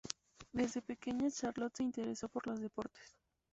Desde 0.51 0.81
pequeña 0.81 1.29
Charlotte 1.29 1.75
se 1.75 1.83
interesó 1.83 2.27
por 2.27 2.47
los 2.47 2.59
deportes. 2.59 3.15